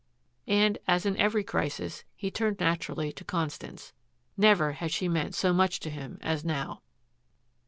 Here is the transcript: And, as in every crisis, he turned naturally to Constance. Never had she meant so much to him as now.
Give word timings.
And, 0.47 0.79
as 0.87 1.05
in 1.05 1.15
every 1.17 1.43
crisis, 1.43 2.03
he 2.15 2.31
turned 2.31 2.59
naturally 2.59 3.13
to 3.13 3.23
Constance. 3.23 3.93
Never 4.35 4.71
had 4.71 4.89
she 4.91 5.07
meant 5.07 5.35
so 5.35 5.53
much 5.53 5.79
to 5.81 5.91
him 5.91 6.17
as 6.23 6.43
now. 6.43 6.81